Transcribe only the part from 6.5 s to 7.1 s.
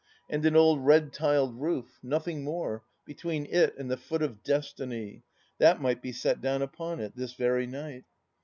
upon